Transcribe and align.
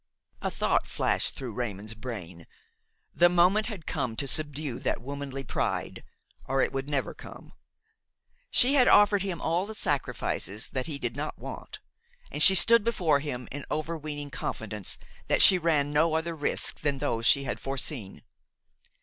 A 0.41 0.49
thought 0.49 0.87
flashed 0.87 1.35
through 1.35 1.53
Raymon's 1.53 1.93
brain. 1.93 2.47
The 3.13 3.29
moment 3.29 3.67
had 3.67 3.85
come 3.85 4.15
to 4.15 4.27
subdue 4.27 4.79
that 4.79 4.99
womanly 4.99 5.43
pride, 5.43 6.03
or 6.47 6.59
it 6.63 6.73
would 6.73 6.89
never 6.89 7.13
come. 7.13 7.53
She 8.49 8.73
had 8.73 8.87
offered 8.87 9.21
him 9.21 9.39
all 9.39 9.67
the 9.67 9.75
sacrifices 9.75 10.69
that 10.69 10.87
he 10.87 10.97
did 10.97 11.15
not 11.15 11.37
want, 11.37 11.81
and 12.31 12.41
she 12.41 12.55
stood 12.55 12.83
before 12.83 13.19
him 13.19 13.47
in 13.51 13.63
overweening 13.69 14.31
confidence 14.31 14.97
that 15.27 15.43
she 15.43 15.59
ran 15.59 15.93
no 15.93 16.15
other 16.15 16.35
risks 16.35 16.81
than 16.81 16.97
those 16.97 17.27
she 17.27 17.43
had 17.43 17.59
foreseen. 17.59 18.23